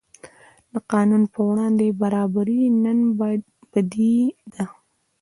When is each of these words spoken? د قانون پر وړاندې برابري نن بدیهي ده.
د 0.71 0.75
قانون 0.91 1.23
پر 1.33 1.41
وړاندې 1.49 1.87
برابري 2.01 2.61
نن 2.83 2.99
بدیهي 3.71 4.25
ده. 4.53 4.63